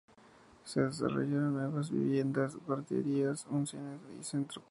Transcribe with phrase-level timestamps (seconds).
[0.63, 4.59] Se desarrollaron nuevas viviendas, guarderías, un cine y centro cultural.